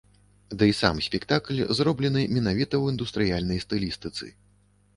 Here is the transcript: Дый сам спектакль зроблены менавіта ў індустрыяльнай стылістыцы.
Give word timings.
Дый 0.61 0.71
сам 0.77 0.97
спектакль 1.07 1.61
зроблены 1.79 2.21
менавіта 2.39 2.69
ў 2.79 2.85
індустрыяльнай 2.97 3.63
стылістыцы. 3.69 4.35